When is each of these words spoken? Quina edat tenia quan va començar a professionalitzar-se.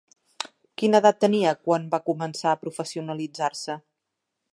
Quina 0.81 1.01
edat 1.03 1.19
tenia 1.25 1.51
quan 1.67 1.85
va 1.91 1.99
començar 2.07 2.49
a 2.53 2.59
professionalitzar-se. 2.63 3.77